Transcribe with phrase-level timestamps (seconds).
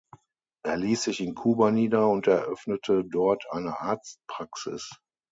[0.65, 4.89] Er ließ sich in Kuba nieder und eröffnete dort eine Arztpraxis.